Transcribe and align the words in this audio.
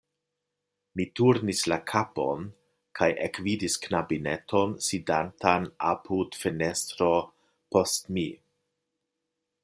Mi 0.99 1.03
turnis 1.17 1.59
la 1.71 1.75
kapon 1.91 2.47
kaj 2.99 3.09
ekvidis 3.27 3.75
knabineton, 3.83 4.73
sidantan 4.89 5.67
apud 5.93 6.39
fenestro 6.45 7.11
post 7.77 8.09
mi. 8.17 8.25